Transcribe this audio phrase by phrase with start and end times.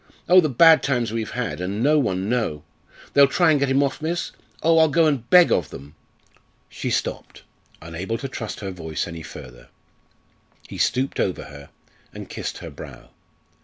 [0.27, 2.63] Oh, the bad times we've had, and no one know!
[3.13, 4.31] They'll try and get him off, miss?
[4.63, 5.93] Oh, I'll go and beg of them.'"
[6.69, 7.43] She stopped,
[7.83, 9.67] unable to trust her voice any further.
[10.67, 11.69] He stooped over her
[12.15, 13.11] and kissed her brow.